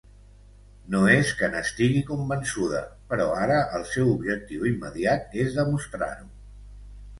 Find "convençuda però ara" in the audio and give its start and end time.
2.07-3.59